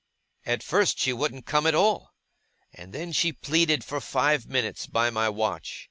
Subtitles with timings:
[0.47, 2.15] At first she wouldn't come at all;
[2.73, 5.77] and then she pleaded for five minutes by my watch.